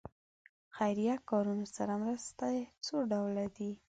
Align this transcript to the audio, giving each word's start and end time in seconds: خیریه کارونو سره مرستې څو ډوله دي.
خیریه 0.75 1.15
کارونو 1.29 1.65
سره 1.75 1.93
مرستې 2.03 2.55
څو 2.85 2.95
ډوله 3.11 3.45
دي. 3.55 3.71